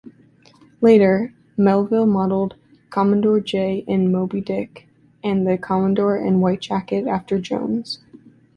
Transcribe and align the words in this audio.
Later, 0.81 1.31
Melville 1.57 2.07
modeled 2.07 2.55
"Commodore 2.89 3.39
J-" 3.39 3.85
in 3.87 4.11
"Moby-Dick", 4.11 4.87
and 5.23 5.45
the 5.45 5.59
commodore 5.59 6.17
in 6.17 6.39
"White-Jacket" 6.41 7.05
after 7.05 7.37
Jones. 7.37 7.99